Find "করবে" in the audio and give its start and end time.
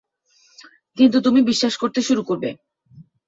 2.23-2.49